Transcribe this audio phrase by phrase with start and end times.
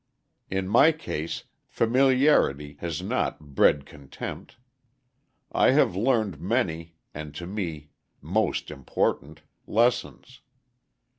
[0.49, 4.57] In my case "familiarity" has not "bred contempt."
[5.51, 10.41] I have learned many, and to me most important, lessons.